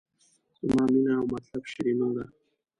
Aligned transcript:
زما 0.67 0.83
مینه 0.93 1.13
او 1.19 1.25
مطلب 1.33 1.63
شیرینو 1.71 2.07
ده. 2.15 2.25